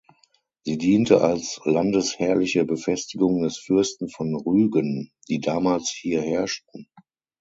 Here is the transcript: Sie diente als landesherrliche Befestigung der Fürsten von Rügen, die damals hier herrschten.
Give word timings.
Sie 0.63 0.79
diente 0.79 1.21
als 1.21 1.61
landesherrliche 1.63 2.65
Befestigung 2.65 3.43
der 3.43 3.51
Fürsten 3.51 4.09
von 4.09 4.33
Rügen, 4.35 5.11
die 5.29 5.39
damals 5.39 5.91
hier 5.91 6.23
herrschten. 6.23 6.89